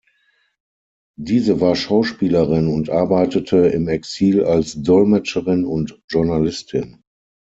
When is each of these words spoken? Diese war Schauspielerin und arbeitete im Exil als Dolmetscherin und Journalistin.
Diese 1.19 1.61
war 1.61 1.75
Schauspielerin 1.75 2.69
und 2.69 2.89
arbeitete 2.89 3.57
im 3.67 3.87
Exil 3.87 4.43
als 4.43 4.73
Dolmetscherin 4.81 5.63
und 5.63 6.01
Journalistin. 6.09 7.03